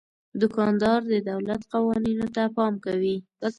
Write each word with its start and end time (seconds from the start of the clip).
دوکاندار 0.41 0.99
د 1.11 1.13
دولت 1.31 1.61
قوانینو 1.71 2.27
ته 2.35 2.43
پام 2.55 2.73
کوي. 2.85 3.15